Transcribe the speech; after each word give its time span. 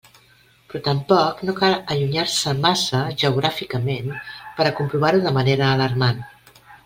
Però 0.69 0.79
tampoc 0.85 1.43
no 1.49 1.53
cal 1.59 1.75
allunyar-se 1.95 2.53
massa 2.63 3.01
geogràficament 3.25 4.09
per 4.61 4.67
a 4.69 4.73
comprovar-ho 4.81 5.23
de 5.27 5.35
manera 5.41 5.69
alarmant. 5.77 6.25